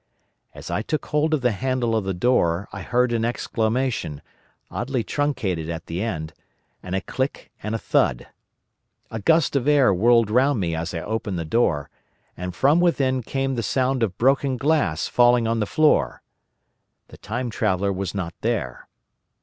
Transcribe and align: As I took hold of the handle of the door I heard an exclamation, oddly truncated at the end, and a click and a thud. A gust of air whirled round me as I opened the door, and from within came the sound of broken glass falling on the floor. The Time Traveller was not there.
As 0.55 0.71
I 0.71 0.81
took 0.81 1.05
hold 1.05 1.31
of 1.31 1.41
the 1.41 1.51
handle 1.51 1.95
of 1.95 2.05
the 2.05 2.13
door 2.15 2.67
I 2.73 2.81
heard 2.81 3.13
an 3.13 3.23
exclamation, 3.23 4.23
oddly 4.71 5.03
truncated 5.03 5.69
at 5.69 5.85
the 5.85 6.01
end, 6.01 6.33
and 6.81 6.95
a 6.95 7.01
click 7.01 7.51
and 7.61 7.75
a 7.75 7.77
thud. 7.77 8.25
A 9.11 9.19
gust 9.19 9.55
of 9.55 9.67
air 9.67 9.93
whirled 9.93 10.31
round 10.31 10.59
me 10.59 10.75
as 10.75 10.95
I 10.95 11.01
opened 11.01 11.37
the 11.37 11.45
door, 11.45 11.91
and 12.35 12.55
from 12.55 12.79
within 12.79 13.21
came 13.21 13.53
the 13.53 13.61
sound 13.61 14.01
of 14.01 14.17
broken 14.17 14.57
glass 14.57 15.07
falling 15.07 15.47
on 15.47 15.59
the 15.59 15.67
floor. 15.67 16.23
The 17.09 17.17
Time 17.19 17.51
Traveller 17.51 17.93
was 17.93 18.15
not 18.15 18.33
there. 18.41 18.87